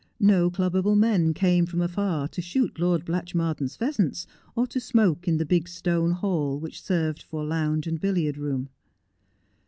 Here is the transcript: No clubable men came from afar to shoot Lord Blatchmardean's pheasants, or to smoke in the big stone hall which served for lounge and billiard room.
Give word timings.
No 0.19 0.49
clubable 0.49 0.97
men 0.97 1.31
came 1.31 1.67
from 1.67 1.79
afar 1.79 2.27
to 2.29 2.41
shoot 2.41 2.79
Lord 2.79 3.05
Blatchmardean's 3.05 3.75
pheasants, 3.75 4.25
or 4.55 4.65
to 4.65 4.79
smoke 4.79 5.27
in 5.27 5.37
the 5.37 5.45
big 5.45 5.67
stone 5.69 6.13
hall 6.13 6.59
which 6.59 6.81
served 6.81 7.21
for 7.21 7.45
lounge 7.45 7.85
and 7.85 8.01
billiard 8.01 8.35
room. 8.39 8.69